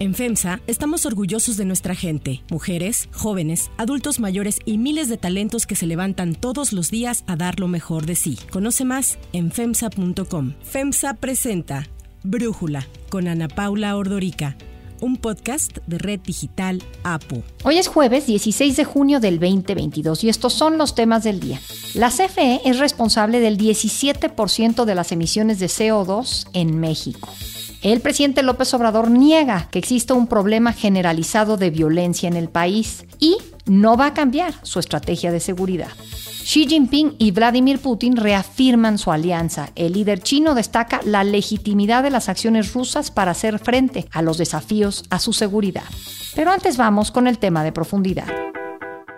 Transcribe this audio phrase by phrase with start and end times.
[0.00, 5.66] En FEMSA estamos orgullosos de nuestra gente, mujeres, jóvenes, adultos mayores y miles de talentos
[5.66, 8.38] que se levantan todos los días a dar lo mejor de sí.
[8.50, 10.54] Conoce más en FEMSA.com.
[10.62, 11.86] FEMSA presenta
[12.22, 14.56] Brújula con Ana Paula Ordorica
[15.00, 17.42] un podcast de Red Digital APO.
[17.64, 21.60] Hoy es jueves 16 de junio del 2022 y estos son los temas del día.
[21.94, 27.28] La CFE es responsable del 17% de las emisiones de CO2 en México.
[27.82, 33.06] El presidente López Obrador niega que exista un problema generalizado de violencia en el país
[33.18, 35.88] y no va a cambiar su estrategia de seguridad.
[36.44, 39.70] Xi Jinping y Vladimir Putin reafirman su alianza.
[39.76, 44.36] El líder chino destaca la legitimidad de las acciones rusas para hacer frente a los
[44.36, 45.84] desafíos a su seguridad.
[46.34, 48.26] Pero antes vamos con el tema de profundidad.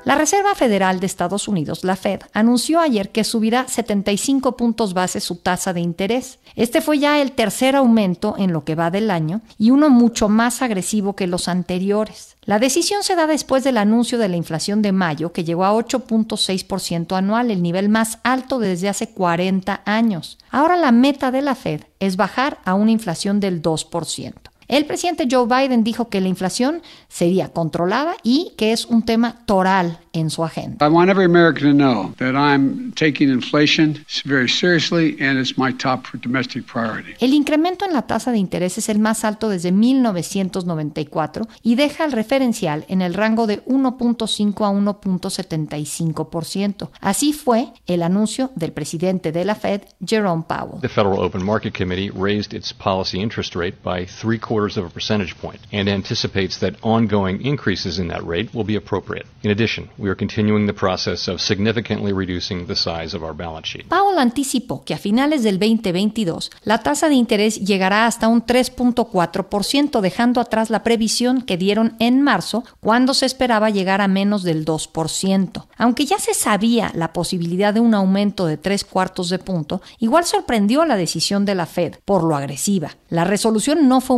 [0.05, 5.21] La Reserva Federal de Estados Unidos, la Fed, anunció ayer que subirá 75 puntos base
[5.21, 6.41] su tasa de interés.
[6.57, 10.29] Este fue ya el tercer aumento en lo que va del año y uno mucho
[10.29, 12.37] más agresivo que los anteriores.
[12.45, 15.73] La decisión se da después del anuncio de la inflación de mayo, que llegó a
[15.73, 20.39] 8.6% anual, el nivel más alto desde hace 40 años.
[20.51, 24.33] Ahora la meta de la Fed es bajar a una inflación del 2%.
[24.73, 29.45] El presidente Joe Biden dijo que la inflación sería controlada y que es un tema
[29.45, 30.87] toral en su agenda.
[30.87, 35.75] I want every American to know that I'm taking inflation very seriously and it's my
[35.75, 37.13] top domestic priority.
[37.21, 42.07] El incremento en la tasa de interés es el más alto desde 1994 y deja
[42.07, 46.89] el referencial en el rango de 1.5 a 1.75%.
[47.03, 50.81] Así fue el anuncio del presidente de la Fed, Jerome Powell.
[50.81, 54.91] The Federal Open Market Committee raised its policy interest rate by three quarters of a
[54.91, 59.27] percentage point and anticipates that ongoing increases in that rate will be appropriate.
[59.43, 63.69] In addition, we are continuing the process of significantly reducing the size of our balance
[63.69, 63.87] sheet.
[64.23, 70.41] Anticipó que a finales del 2022 la tasa de interés llegará hasta un 3.4%, dejando
[70.41, 75.67] atrás la previsión que dieron en marzo, cuando se esperaba llegar a menos del 2%.
[75.77, 80.25] Aunque ya se sabía la posibilidad de un aumento de tres cuartos de punto, igual
[80.25, 82.97] sorprendió la decisión de la Fed por lo agresiva.
[83.09, 84.17] La resolución no fue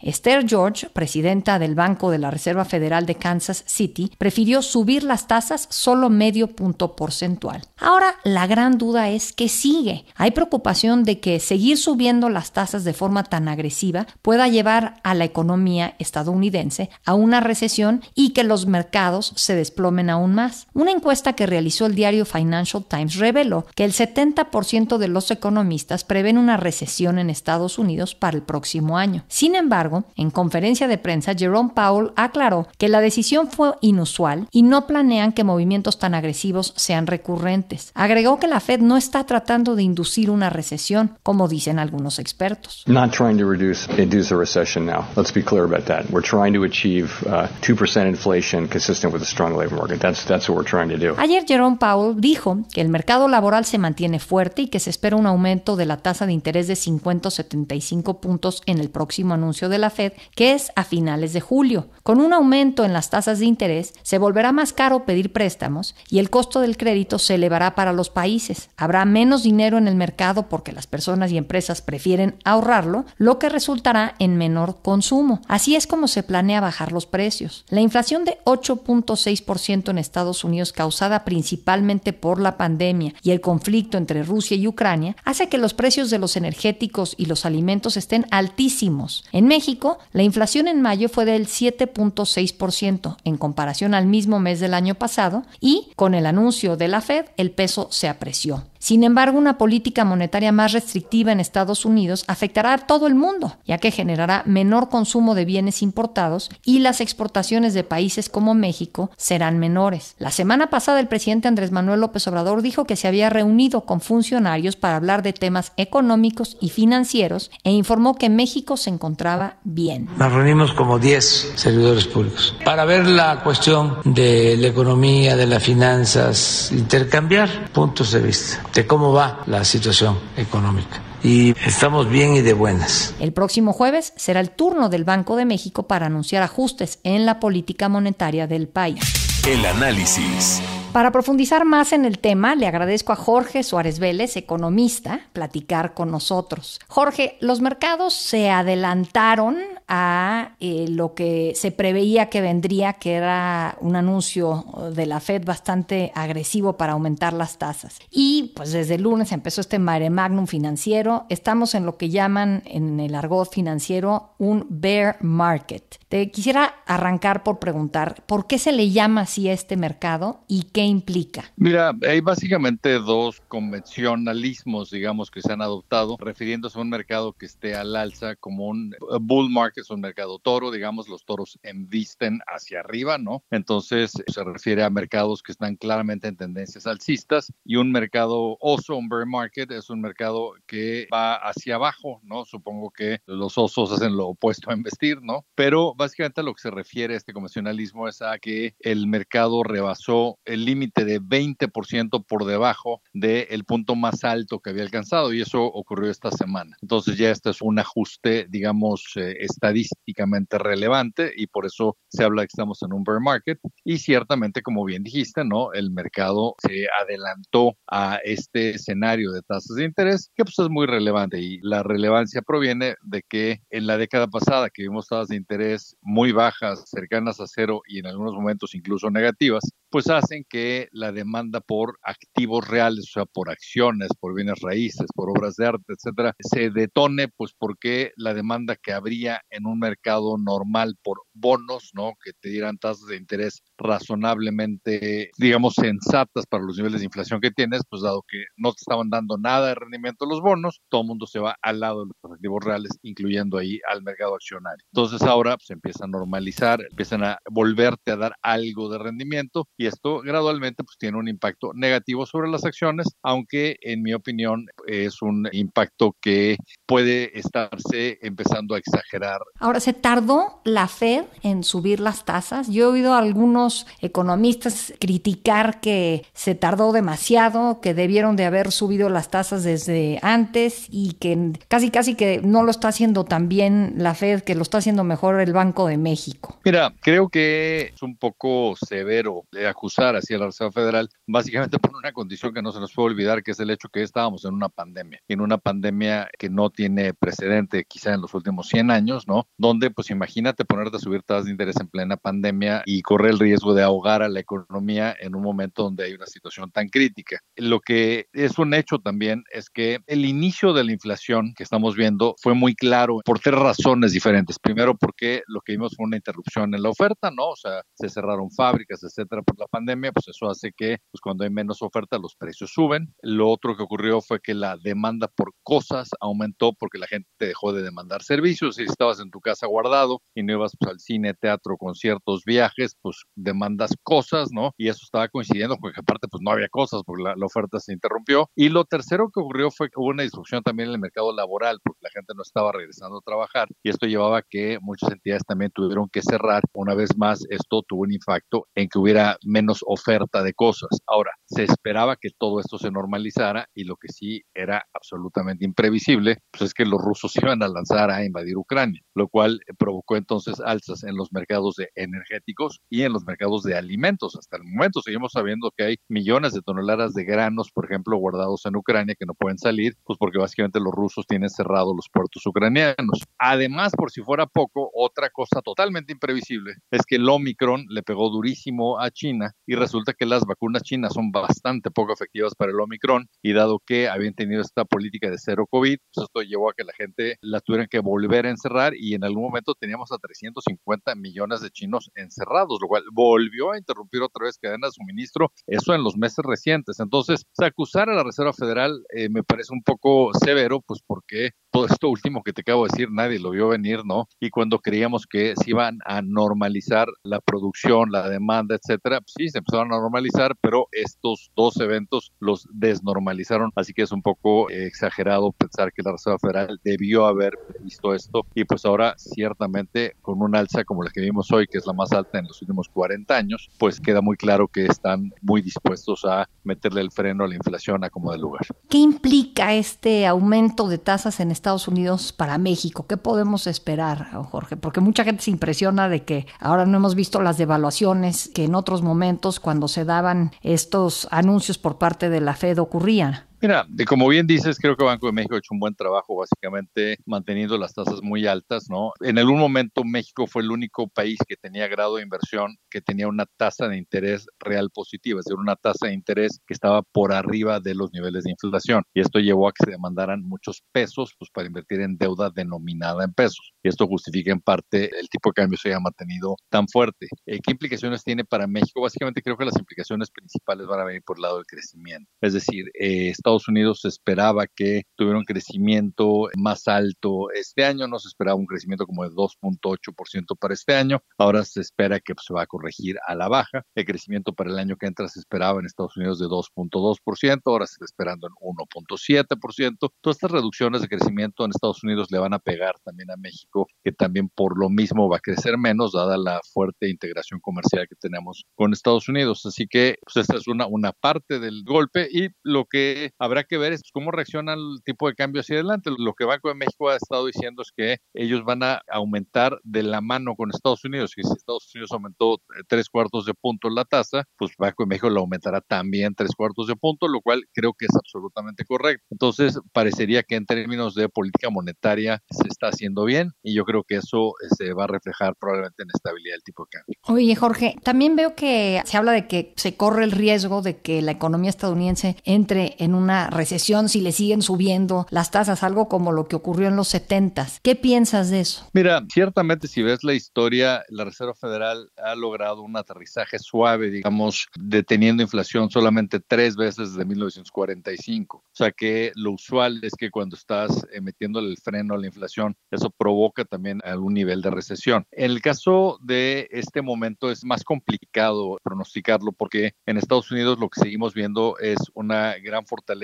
[0.00, 5.26] Esther George, presidenta del Banco de la Reserva Federal de Kansas City, prefirió subir las
[5.26, 7.62] tasas solo medio punto porcentual.
[7.76, 10.06] Ahora, la gran duda es qué sigue.
[10.16, 15.14] Hay preocupación de que seguir subiendo las tasas de forma tan agresiva pueda llevar a
[15.14, 20.68] la economía estadounidense a una recesión y que los mercados se desplomen aún más.
[20.72, 26.04] Una encuesta que realizó el diario Financial Times reveló que el 70% de los economistas
[26.04, 29.24] prevén una recesión en Estados Unidos para el próximo año.
[29.28, 34.62] Sin embargo, en conferencia de prensa, Jerome Powell aclaró que la decisión fue inusual y
[34.62, 37.92] no planean que movimientos tan agresivos sean recurrentes.
[37.94, 42.84] Agregó que la Fed no está tratando de inducir una recesión, como dicen algunos expertos.
[42.86, 45.04] Not trying to reduce, induce a recession now.
[45.16, 46.06] Let's be clear about that.
[46.10, 50.00] We're trying to achieve uh, 2% inflation consistent with a strong labor market.
[50.00, 51.14] That's, that's what we're trying to do.
[51.18, 55.16] Ayer Jerome Powell dijo que el mercado laboral se mantiene fuerte y que se espera
[55.16, 59.36] un aumento de la tasa de interés de 50 o 75 puntos en el próximo
[59.40, 61.88] anuncio de la Fed, que es a finales de julio.
[62.02, 66.18] Con un aumento en las tasas de interés, se volverá más caro pedir préstamos y
[66.18, 68.70] el costo del crédito se elevará para los países.
[68.76, 73.48] Habrá menos dinero en el mercado porque las personas y empresas prefieren ahorrarlo, lo que
[73.48, 75.40] resultará en menor consumo.
[75.48, 77.64] Así es como se planea bajar los precios.
[77.68, 83.98] La inflación de 8.6% en Estados Unidos causada principalmente por la pandemia y el conflicto
[83.98, 88.26] entre Rusia y Ucrania hace que los precios de los energéticos y los alimentos estén
[88.30, 89.24] altísimos.
[89.32, 94.74] En México, la inflación en mayo fue del 7.6% en comparación al mismo mes del
[94.74, 98.64] año pasado y con el anuncio de la Fed el peso se apreció.
[98.80, 103.58] Sin embargo, una política monetaria más restrictiva en Estados Unidos afectará a todo el mundo,
[103.66, 109.10] ya que generará menor consumo de bienes importados y las exportaciones de países como México
[109.18, 110.16] serán menores.
[110.18, 114.00] La semana pasada el presidente Andrés Manuel López Obrador dijo que se había reunido con
[114.00, 120.08] funcionarios para hablar de temas económicos y financieros e informó que México se encontraba bien.
[120.16, 125.62] Nos reunimos como 10 servidores públicos para ver la cuestión de la economía, de las
[125.62, 131.02] finanzas, intercambiar puntos de vista de cómo va la situación económica.
[131.22, 133.14] Y estamos bien y de buenas.
[133.20, 137.40] El próximo jueves será el turno del Banco de México para anunciar ajustes en la
[137.40, 139.00] política monetaria del país.
[139.46, 140.62] El análisis.
[140.92, 146.10] Para profundizar más en el tema, le agradezco a Jorge Suárez Vélez, economista, platicar con
[146.10, 146.80] nosotros.
[146.88, 149.58] Jorge, los mercados se adelantaron
[149.92, 154.64] a eh, lo que se preveía que vendría, que era un anuncio
[154.94, 157.98] de la Fed bastante agresivo para aumentar las tasas.
[158.08, 161.26] Y pues desde el lunes empezó este mare magnum financiero.
[161.28, 165.98] Estamos en lo que llaman en el argot financiero un bear market.
[166.08, 170.64] Te quisiera arrancar por preguntar, ¿por qué se le llama así a este mercado y
[170.72, 171.52] qué implica?
[171.56, 177.46] Mira, hay básicamente dos convencionalismos, digamos, que se han adoptado, refiriéndose a un mercado que
[177.46, 182.40] esté al alza como un bull market, es un mercado toro, digamos, los toros embisten
[182.46, 183.42] hacia arriba, ¿no?
[183.50, 188.96] Entonces se refiere a mercados que están claramente en tendencias alcistas y un mercado oso,
[188.96, 192.44] un bear market, es un mercado que va hacia abajo, ¿no?
[192.44, 195.44] Supongo que los osos hacen lo opuesto a investir, ¿no?
[195.54, 200.38] Pero básicamente a lo que se refiere este convencionalismo es a que el mercado rebasó
[200.44, 205.64] el límite de 20% por debajo del punto más alto que había alcanzado y eso
[205.64, 206.76] ocurrió esta semana.
[206.80, 212.42] Entonces ya este es un ajuste, digamos, eh, estadísticamente relevante y por eso se habla
[212.42, 215.72] que estamos en un bear market y ciertamente, como bien dijiste, ¿no?
[215.72, 220.86] El mercado se adelantó a este escenario de tasas de interés que pues es muy
[220.86, 225.36] relevante y la relevancia proviene de que en la década pasada que vimos tasas de
[225.36, 230.59] interés muy bajas, cercanas a cero y en algunos momentos incluso negativas, pues hacen que
[230.92, 235.66] la demanda por activos reales, o sea, por acciones, por bienes raíces, por obras de
[235.66, 241.22] arte, etcétera, se detone, pues porque la demanda que habría en un mercado normal por
[241.32, 242.14] bonos, ¿no?
[242.22, 247.50] Que te dieran tasas de interés razonablemente, digamos, sensatas para los niveles de inflación que
[247.50, 251.08] tienes, pues dado que no te estaban dando nada de rendimiento los bonos, todo el
[251.08, 254.84] mundo se va al lado de los activos reales, incluyendo ahí al mercado accionario.
[254.92, 259.68] Entonces ahora se pues, empieza a normalizar, empiezan a volverte a dar algo de rendimiento
[259.76, 264.66] y esto gradualmente pues tiene un impacto negativo sobre las acciones, aunque en mi opinión
[264.86, 266.56] es un impacto que
[266.86, 269.40] puede estarse empezando a exagerar.
[269.58, 272.68] Ahora, ¿se tardó la Fed en subir las tasas?
[272.68, 278.72] Yo he oído a algunos economistas criticar que se tardó demasiado, que debieron de haber
[278.72, 283.48] subido las tasas desde antes y que casi casi que no lo está haciendo tan
[283.48, 286.58] bien la Fed, que lo está haciendo mejor el Banco de México.
[286.64, 292.12] Mira, creo que es un poco severo acusar hacia la Reserva Federal, básicamente por una
[292.12, 294.68] condición que no se nos puede olvidar, que es el hecho que estábamos en una
[294.68, 299.48] pandemia, en una pandemia que no tiene precedente quizá en los últimos 100 años, ¿no?
[299.56, 303.38] Donde, pues imagínate ponerte a subir tasas de interés en plena pandemia y correr el
[303.38, 307.38] riesgo de ahogar a la economía en un momento donde hay una situación tan crítica.
[307.56, 311.96] Lo que es un hecho también es que el inicio de la inflación que estamos
[311.96, 314.58] viendo fue muy claro por tres razones diferentes.
[314.58, 317.50] Primero, porque lo que vimos fue una interrupción en la oferta, ¿no?
[317.50, 321.44] O sea, se cerraron fábricas, etcétera, por la pandemia, pues eso hace que pues cuando
[321.44, 323.14] hay menos oferta los precios suben.
[323.22, 327.72] Lo otro que ocurrió fue que la demanda por cosas aumentó porque la gente dejó
[327.72, 328.76] de demandar servicios.
[328.76, 332.96] Si estabas en tu casa guardado y no ibas pues, al cine, teatro, conciertos, viajes,
[333.00, 334.72] pues demandas cosas, ¿no?
[334.76, 337.78] Y eso estaba coincidiendo con que aparte pues no había cosas porque la, la oferta
[337.80, 338.48] se interrumpió.
[338.54, 341.78] Y lo tercero que ocurrió fue que hubo una disrupción también en el mercado laboral
[341.82, 345.44] porque la gente no estaba regresando a trabajar y esto llevaba a que muchas entidades
[345.46, 346.62] también tuvieron que cerrar.
[346.72, 350.09] Una vez más, esto tuvo un impacto en que hubiera menos oferta
[350.42, 350.88] de cosas.
[351.06, 356.38] Ahora, se esperaba que todo esto se normalizara y lo que sí era absolutamente imprevisible,
[356.50, 360.60] pues es que los rusos iban a lanzar a invadir Ucrania, lo cual provocó entonces
[360.60, 364.36] alzas en los mercados de energéticos y en los mercados de alimentos.
[364.36, 368.64] Hasta el momento seguimos sabiendo que hay millones de toneladas de granos, por ejemplo, guardados
[368.66, 372.46] en Ucrania que no pueden salir, pues porque básicamente los rusos tienen cerrados los puertos
[372.46, 373.22] ucranianos.
[373.38, 378.30] Además, por si fuera poco, otra cosa totalmente imprevisible es que el Omicron le pegó
[378.30, 382.80] durísimo a China y resulta que las vacunas chinas son bastante poco efectivas para el
[382.80, 386.74] Omicron y dado que habían tenido esta política de cero COVID, pues esto llevó a
[386.74, 390.18] que la gente la tuvieran que volver a encerrar y en algún momento teníamos a
[390.18, 395.52] 350 millones de chinos encerrados, lo cual volvió a interrumpir otra vez cadenas de suministro,
[395.66, 397.00] eso en los meses recientes.
[397.00, 401.86] Entonces, acusar a la Reserva Federal eh, me parece un poco severo, pues porque todo
[401.86, 404.26] esto último que te acabo de decir nadie lo vio venir, ¿no?
[404.40, 409.48] Y cuando creíamos que se iban a normalizar la producción, la demanda, etcétera, pues sí,
[409.48, 414.70] se empezaron a normalizar, pero esto dos eventos los desnormalizaron, así que es un poco
[414.70, 420.42] exagerado pensar que la Reserva Federal debió haber visto esto y pues ahora ciertamente con
[420.42, 422.88] una alza como la que vimos hoy, que es la más alta en los últimos
[422.88, 427.48] 40 años, pues queda muy claro que están muy dispuestos a meterle el freno a
[427.48, 428.62] la inflación a como de lugar.
[428.88, 433.06] ¿Qué implica este aumento de tasas en Estados Unidos para México?
[433.06, 434.76] ¿Qué podemos esperar, Jorge?
[434.76, 438.74] Porque mucha gente se impresiona de que ahora no hemos visto las devaluaciones que en
[438.74, 443.49] otros momentos cuando se daban estos anuncios por parte de la Fed ocurrían.
[443.62, 446.34] Mira, de como bien dices, creo que Banco de México ha hecho un buen trabajo
[446.34, 449.12] básicamente manteniendo las tasas muy altas, ¿no?
[449.20, 453.28] En algún momento México fue el único país que tenía grado de inversión que tenía
[453.28, 457.34] una tasa de interés real positiva, es decir, una tasa de interés que estaba por
[457.34, 459.02] arriba de los niveles de inflación.
[459.12, 463.24] Y esto llevó a que se demandaran muchos pesos pues, para invertir en deuda denominada
[463.24, 463.72] en pesos.
[463.82, 467.28] Y esto justifica en parte el tipo de cambio se haya mantenido tan fuerte.
[467.44, 469.02] Eh, ¿Qué implicaciones tiene para México?
[469.02, 472.30] Básicamente creo que las implicaciones principales van a venir por el lado del crecimiento.
[472.40, 478.06] Es decir, eh, Estados Unidos se esperaba que tuviera un crecimiento más alto este año,
[478.06, 482.34] no se esperaba un crecimiento como de 2.8% para este año, ahora se espera que
[482.34, 483.82] pues, se va a corregir a la baja.
[483.94, 487.86] El crecimiento para el año que entra se esperaba en Estados Unidos de 2.2%, ahora
[487.86, 489.96] se está esperando en 1.7%.
[490.20, 493.86] Todas estas reducciones de crecimiento en Estados Unidos le van a pegar también a México,
[494.04, 498.16] que también por lo mismo va a crecer menos, dada la fuerte integración comercial que
[498.16, 499.64] tenemos con Estados Unidos.
[499.66, 503.98] Así que pues, esta es una parte del golpe y lo que habrá que ver
[504.12, 506.10] cómo reacciona el tipo de cambio hacia adelante.
[506.16, 510.02] Lo que Banco de México ha estado diciendo es que ellos van a aumentar de
[510.02, 511.32] la mano con Estados Unidos.
[511.36, 515.08] Y si Estados Unidos aumentó eh, tres cuartos de punto la tasa, pues Banco de
[515.08, 519.24] México lo aumentará también tres cuartos de punto, lo cual creo que es absolutamente correcto.
[519.30, 524.04] Entonces, parecería que en términos de política monetaria se está haciendo bien y yo creo
[524.04, 527.16] que eso se va a reflejar probablemente en la estabilidad del tipo de cambio.
[527.28, 531.22] Oye, Jorge, también veo que se habla de que se corre el riesgo de que
[531.22, 536.32] la economía estadounidense entre en una recesión si le siguen subiendo las tasas, algo como
[536.32, 537.66] lo que ocurrió en los 70.
[537.82, 538.88] ¿Qué piensas de eso?
[538.92, 544.68] Mira, ciertamente si ves la historia, la Reserva Federal ha logrado un aterrizaje suave, digamos,
[544.78, 548.58] deteniendo inflación solamente tres veces desde 1945.
[548.58, 552.26] O sea que lo usual es que cuando estás eh, metiéndole el freno a la
[552.26, 555.26] inflación, eso provoca también algún nivel de recesión.
[555.30, 560.88] En el caso de este momento es más complicado pronosticarlo porque en Estados Unidos lo
[560.88, 563.19] que seguimos viendo es una gran fortaleza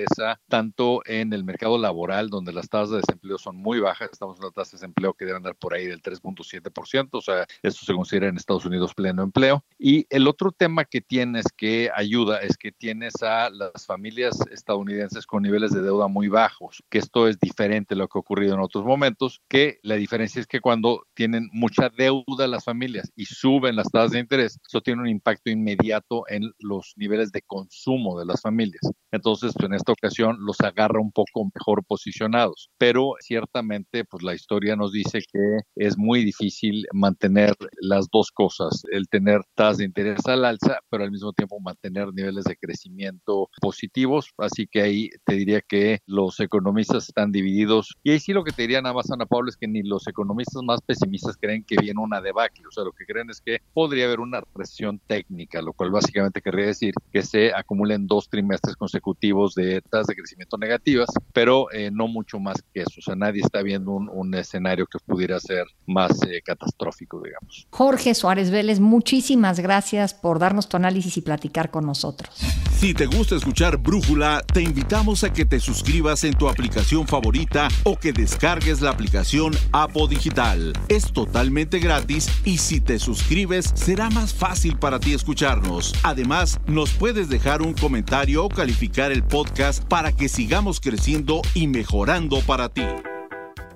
[0.47, 4.45] tanto en el mercado laboral, donde las tasas de desempleo son muy bajas, estamos en
[4.45, 7.93] una tasa de desempleo que debe andar por ahí del 3.7%, o sea, esto se
[7.93, 9.63] considera en Estados Unidos pleno empleo.
[9.77, 15.25] Y el otro tema que tienes que ayuda es que tienes a las familias estadounidenses
[15.25, 18.53] con niveles de deuda muy bajos, que esto es diferente a lo que ha ocurrido
[18.53, 23.25] en otros momentos, que la diferencia es que cuando tienen mucha deuda las familias y
[23.25, 28.19] suben las tasas de interés, eso tiene un impacto inmediato en los niveles de consumo
[28.19, 28.81] de las familias.
[29.11, 34.75] Entonces, en esta ocasión los agarra un poco mejor posicionados, pero ciertamente pues la historia
[34.75, 40.25] nos dice que es muy difícil mantener las dos cosas, el tener tasas de interés
[40.25, 45.35] al alza, pero al mismo tiempo mantener niveles de crecimiento positivos, así que ahí te
[45.35, 47.95] diría que los economistas están divididos.
[48.03, 50.07] Y ahí sí lo que te diría nada más Ana Pablo es que ni los
[50.07, 53.59] economistas más pesimistas creen que viene una debacle, o sea, lo que creen es que
[53.73, 58.75] podría haber una recesión técnica, lo cual básicamente querría decir que se acumulen dos trimestres
[58.75, 62.93] consecutivos de tasas de crecimiento negativas, pero eh, no mucho más que eso.
[62.99, 67.67] O sea, nadie está viendo un, un escenario que pudiera ser más eh, catastrófico, digamos.
[67.69, 72.39] Jorge Suárez Vélez, muchísimas gracias por darnos tu análisis y platicar con nosotros.
[72.77, 77.69] Si te gusta escuchar Brújula, te invitamos a que te suscribas en tu aplicación favorita
[77.83, 80.73] o que descargues la aplicación Apo Digital.
[80.87, 85.93] Es totalmente gratis y si te suscribes será más fácil para ti escucharnos.
[86.03, 89.56] Además, nos puedes dejar un comentario o calificar el podcast
[89.87, 92.83] para que sigamos creciendo y mejorando para ti.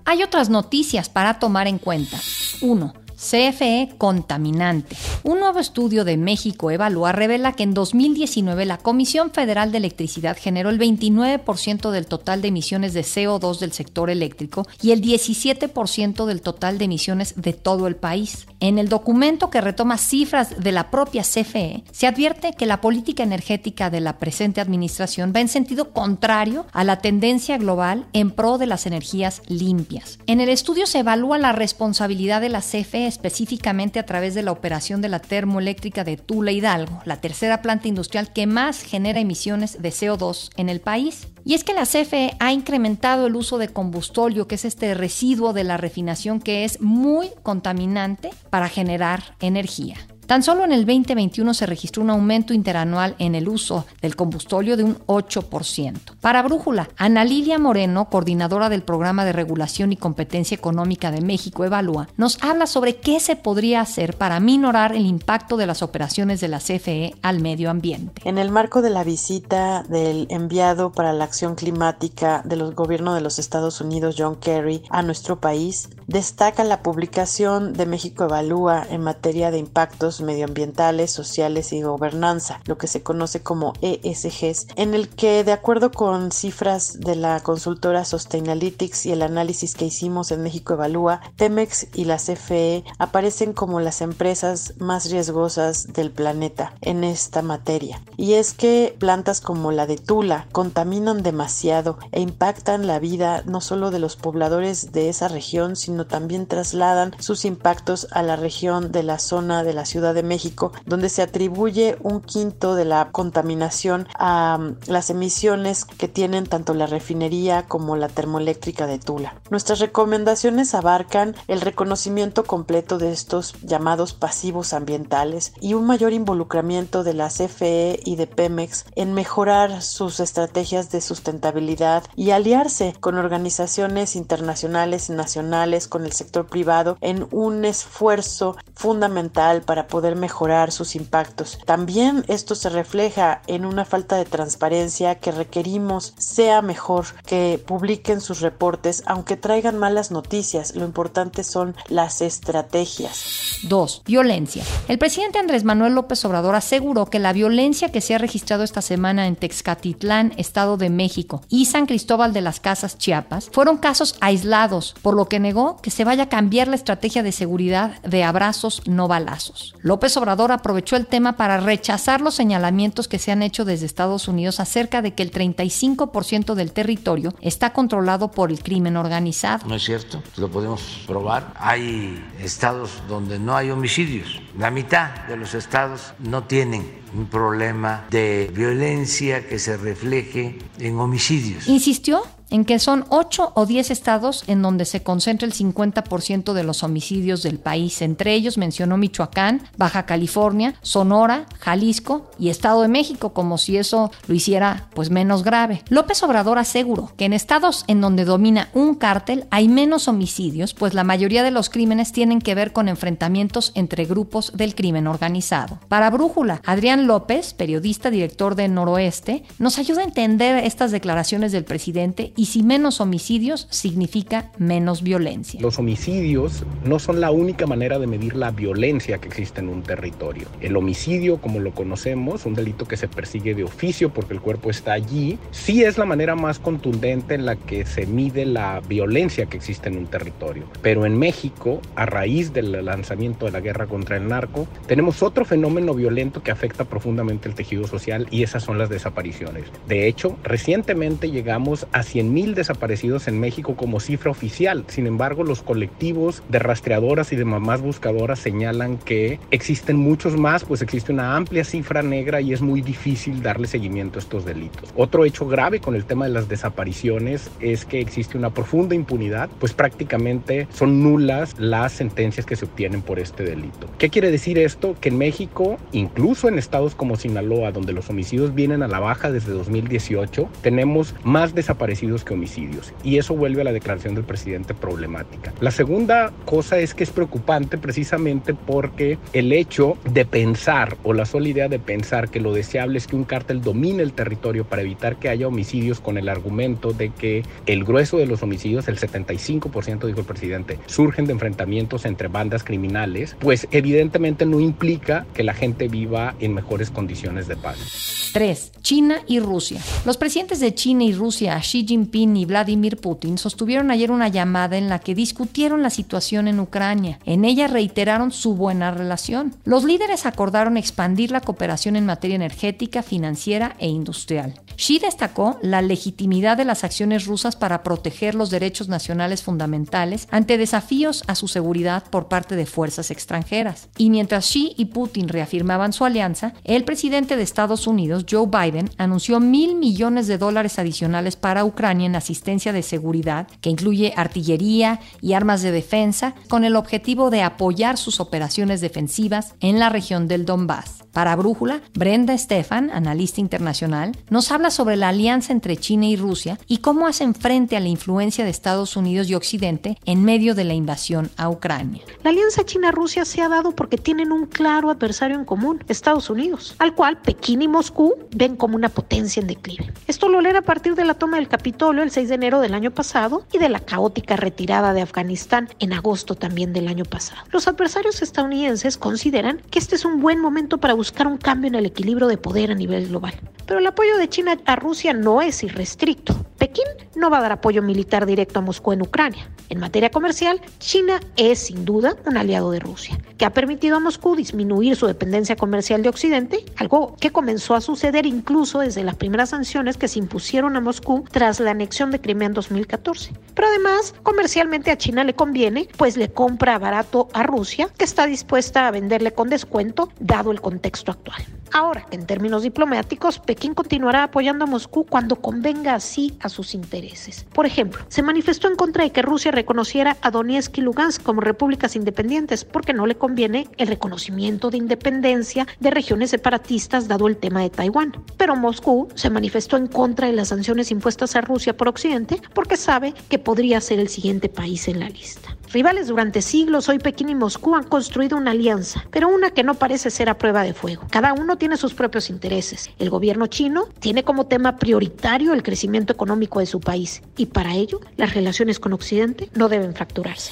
[0.05, 2.19] Hay otras noticias para tomar en cuenta.
[2.61, 2.93] 1.
[3.21, 4.95] CFE contaminante.
[5.23, 10.35] Un nuevo estudio de México Evalúa revela que en 2019 la Comisión Federal de Electricidad
[10.39, 16.25] generó el 29% del total de emisiones de CO2 del sector eléctrico y el 17%
[16.25, 18.47] del total de emisiones de todo el país.
[18.59, 23.23] En el documento que retoma cifras de la propia CFE, se advierte que la política
[23.23, 28.57] energética de la presente administración va en sentido contrario a la tendencia global en pro
[28.57, 30.17] de las energías limpias.
[30.25, 34.51] En el estudio se evalúa la responsabilidad de la CFE específicamente a través de la
[34.51, 39.81] operación de la termoeléctrica de Tula Hidalgo, la tercera planta industrial que más genera emisiones
[39.81, 41.27] de CO2 en el país.
[41.43, 45.53] Y es que la CFE ha incrementado el uso de combustóleo, que es este residuo
[45.53, 49.97] de la refinación que es muy contaminante para generar energía.
[50.31, 54.77] Tan solo en el 2021 se registró un aumento interanual en el uso del combustóleo
[54.77, 55.99] de un 8%.
[56.21, 61.65] Para Brújula, Ana Lilia Moreno, coordinadora del Programa de Regulación y Competencia Económica de México
[61.65, 66.39] Evalúa, nos habla sobre qué se podría hacer para minorar el impacto de las operaciones
[66.39, 68.21] de la CFE al medio ambiente.
[68.23, 73.15] En el marco de la visita del enviado para la acción climática de los gobiernos
[73.15, 78.85] de los Estados Unidos, John Kerry, a nuestro país, destaca la publicación de México Evalúa
[78.89, 84.93] en materia de impactos medioambientales, sociales y gobernanza, lo que se conoce como ESGs, en
[84.93, 90.31] el que, de acuerdo con cifras de la consultora Sustainalytics y el análisis que hicimos
[90.31, 96.73] en México Evalúa, Pemex y la CFE aparecen como las empresas más riesgosas del planeta
[96.81, 98.01] en esta materia.
[98.17, 103.61] Y es que plantas como la de Tula contaminan demasiado e impactan la vida no
[103.61, 108.91] solo de los pobladores de esa región, sino también trasladan sus impactos a la región
[108.91, 113.09] de la zona de la Ciudad de México, donde se atribuye un quinto de la
[113.11, 119.35] contaminación a mm, las emisiones que tienen tanto la refinería como la termoeléctrica de Tula.
[119.49, 127.03] Nuestras recomendaciones abarcan el reconocimiento completo de estos llamados pasivos ambientales y un mayor involucramiento
[127.03, 133.17] de la CFE y de Pemex en mejorar sus estrategias de sustentabilidad y aliarse con
[133.17, 140.71] organizaciones internacionales y nacionales, con el sector privado, en un esfuerzo fundamental para poder mejorar
[140.71, 141.59] sus impactos.
[141.65, 148.21] También esto se refleja en una falta de transparencia que requerimos sea mejor que publiquen
[148.21, 150.75] sus reportes, aunque traigan malas noticias.
[150.75, 153.59] Lo importante son las estrategias.
[153.63, 154.03] 2.
[154.05, 154.63] Violencia.
[154.87, 158.81] El presidente Andrés Manuel López Obrador aseguró que la violencia que se ha registrado esta
[158.81, 164.15] semana en Texcatitlán, Estado de México, y San Cristóbal de las Casas, Chiapas, fueron casos
[164.21, 168.23] aislados, por lo que negó que se vaya a cambiar la estrategia de seguridad de
[168.23, 169.75] abrazos no balazos.
[169.81, 174.27] López Obrador aprovechó el tema para rechazar los señalamientos que se han hecho desde Estados
[174.27, 179.67] Unidos acerca de que el 35% del territorio está controlado por el crimen organizado.
[179.67, 181.53] No es cierto, lo podemos probar.
[181.57, 184.41] Hay estados donde no hay homicidios.
[184.57, 190.99] La mitad de los estados no tienen un problema de violencia que se refleje en
[190.99, 191.67] homicidios.
[191.67, 196.63] Insistió en que son 8 o 10 estados en donde se concentra el 50% de
[196.63, 198.01] los homicidios del país.
[198.01, 204.11] Entre ellos mencionó Michoacán, Baja California, Sonora, Jalisco y Estado de México, como si eso
[204.27, 205.81] lo hiciera pues menos grave.
[205.89, 210.93] López Obrador aseguró que en estados en donde domina un cártel hay menos homicidios, pues
[210.93, 215.79] la mayoría de los crímenes tienen que ver con enfrentamientos entre grupos del crimen organizado.
[215.87, 221.63] Para Brújula, Adrián López, periodista director de Noroeste, nos ayuda a entender estas declaraciones del
[221.63, 225.61] presidente y si menos homicidios significa menos violencia.
[225.61, 229.83] Los homicidios no son la única manera de medir la violencia que existe en un
[229.83, 230.47] territorio.
[230.59, 234.71] El homicidio, como lo conocemos, un delito que se persigue de oficio porque el cuerpo
[234.71, 239.45] está allí, sí es la manera más contundente en la que se mide la violencia
[239.45, 240.63] que existe en un territorio.
[240.81, 245.45] Pero en México, a raíz del lanzamiento de la guerra contra el narco, tenemos otro
[245.45, 249.65] fenómeno violento que afecta profundamente el tejido social y esas son las desapariciones.
[249.87, 254.85] De hecho, recientemente llegamos a 100 mil desaparecidos en México como cifra oficial.
[254.87, 260.63] Sin embargo, los colectivos de rastreadoras y de mamás buscadoras señalan que existen muchos más,
[260.63, 264.89] pues existe una amplia cifra negra y es muy difícil darle seguimiento a estos delitos.
[264.95, 269.49] Otro hecho grave con el tema de las desapariciones es que existe una profunda impunidad,
[269.59, 273.87] pues prácticamente son nulas las sentencias que se obtienen por este delito.
[273.97, 274.95] ¿Qué quiere decir esto?
[274.99, 279.31] Que en México, incluso en estados como Sinaloa, donde los homicidios vienen a la baja
[279.31, 282.93] desde 2018, tenemos más desaparecidos que homicidios.
[283.03, 285.53] Y eso vuelve a la declaración del presidente problemática.
[285.59, 291.25] La segunda cosa es que es preocupante precisamente porque el hecho de pensar o la
[291.25, 294.81] sola idea de pensar que lo deseable es que un cártel domine el territorio para
[294.81, 298.99] evitar que haya homicidios con el argumento de que el grueso de los homicidios, el
[298.99, 305.43] 75% dijo el presidente, surgen de enfrentamientos entre bandas criminales, pues evidentemente no implica que
[305.43, 308.31] la gente viva en mejores condiciones de paz.
[308.33, 308.71] 3.
[308.81, 309.81] China y Rusia.
[310.05, 314.77] Los presidentes de China y Rusia, Xi Jinping y Vladimir Putin, sostuvieron ayer una llamada
[314.77, 317.19] en la que discutieron la situación en Ucrania.
[317.25, 319.55] En ella reiteraron su buena relación.
[319.63, 324.55] Los líderes acordaron expandir la cooperación en materia energética, financiera e industrial.
[324.75, 330.57] Xi destacó la legitimidad de las acciones rusas para proteger los derechos nacionales fundamentales ante
[330.57, 333.89] desafíos a su seguridad por parte de fuerzas extranjeras.
[333.97, 338.89] Y mientras Xi y Putin reafirmaban su alianza, el presidente de Estados Unidos, Joe Biden,
[338.97, 345.01] anunció mil millones de dólares adicionales para Ucrania en asistencia de seguridad, que incluye artillería
[345.19, 350.29] y armas de defensa, con el objetivo de apoyar sus operaciones defensivas en la región
[350.29, 351.01] del Donbass.
[351.11, 356.57] Para Brújula, Brenda Stefan, analista internacional, nos habla sobre la alianza entre China y Rusia
[356.67, 360.63] y cómo hacen frente a la influencia de Estados Unidos y Occidente en medio de
[360.63, 362.01] la invasión a Ucrania.
[362.23, 366.75] La alianza China-Rusia se ha dado porque tienen un claro adversario en común, Estados Unidos,
[366.79, 369.91] al cual Pekín y Moscú ven como una potencia en declive.
[370.07, 371.49] Esto lo leen a partir de la toma del
[371.81, 375.67] Capitolio el 6 de enero del año pasado y de la caótica retirada de Afganistán
[375.79, 377.41] en agosto también del año pasado.
[377.49, 381.73] Los adversarios estadounidenses consideran que este es un buen momento para buscar un cambio en
[381.73, 383.33] el equilibrio de poder a nivel global.
[383.65, 386.35] Pero el apoyo de China a Rusia no es irrestricto.
[386.59, 389.49] Pekín no va a dar apoyo militar directo a Moscú en Ucrania.
[389.69, 393.99] En materia comercial, China es sin duda un aliado de Rusia, que ha permitido a
[393.99, 399.15] Moscú disminuir su dependencia comercial de Occidente, algo que comenzó a suceder incluso desde las
[399.15, 403.33] primeras sanciones que se impusieron a Moscú tras la anexión de Crimea en 2014.
[403.53, 408.25] Pero además, comercialmente a China le conviene, pues le compra barato a Rusia, que está
[408.25, 411.43] dispuesta a venderle con descuento, dado el contexto actual.
[411.73, 417.45] Ahora, en términos diplomáticos, Pekín continuará apoyando a Moscú cuando convenga así a sus intereses.
[417.53, 421.39] Por ejemplo, se manifestó en contra de que Rusia reconociera a Donetsk y Lugansk como
[421.39, 427.37] repúblicas independientes porque no le conviene el reconocimiento de independencia de regiones separatistas dado el
[427.37, 428.21] tema de Taiwán.
[428.35, 432.75] Pero Moscú se manifestó en contra de las sanciones impuestas a Rusia por Occidente porque
[432.75, 435.55] sabe que podría ser el siguiente país en la lista.
[435.73, 439.75] Rivales durante siglos, hoy Pekín y Moscú han construido una alianza, pero una que no
[439.75, 441.07] parece ser a prueba de fuego.
[441.09, 442.89] Cada uno tiene sus propios intereses.
[442.97, 447.75] El gobierno chino tiene como tema prioritario el crecimiento económico de su país y para
[447.75, 450.51] ello las relaciones con Occidente no deben fracturarse.